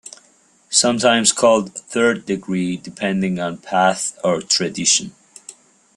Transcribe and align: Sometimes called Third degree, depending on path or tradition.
Sometimes 0.71 1.31
called 1.31 1.75
Third 1.75 2.25
degree, 2.25 2.75
depending 2.75 3.37
on 3.39 3.59
path 3.59 4.17
or 4.23 4.41
tradition. 4.41 5.13